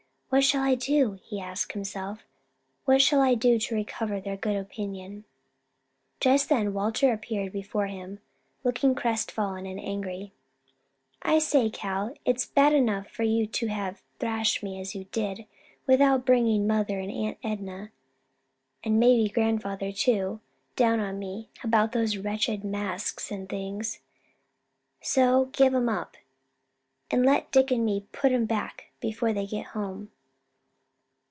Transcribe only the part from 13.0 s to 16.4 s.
for you to have thrashed me as you did, without